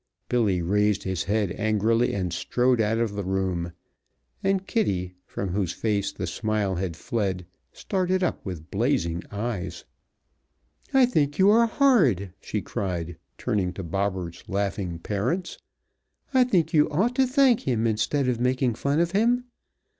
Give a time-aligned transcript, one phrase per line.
[0.29, 3.71] Billy raised his head angrily and strode out of the room,
[4.43, 9.85] and Kitty, from whose face the smile had fled, started up with blazing eyes.
[10.91, 15.59] "I think you are horrid!" she cried, turning to Bobberts' laughing parents.
[16.33, 19.43] "I think you ought to thank him instead of making fun of him.